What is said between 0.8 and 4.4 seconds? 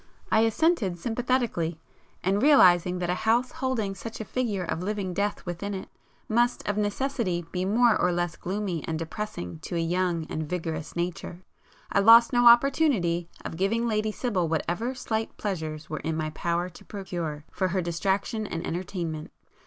sympathetically; and realising that a house holding such a